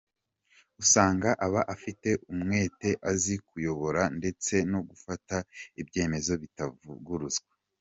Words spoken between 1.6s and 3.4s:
afite umwete, azi